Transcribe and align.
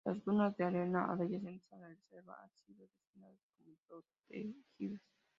Las 0.03 0.23
dunas 0.23 0.57
de 0.57 0.63
arena 0.63 1.11
adyacentes 1.13 1.71
a 1.73 1.77
la 1.77 1.87
reserva 1.89 2.35
han 2.41 2.49
sido 2.65 2.87
designadas 2.87 3.39
como 3.55 3.75
protegidas. 3.87 4.99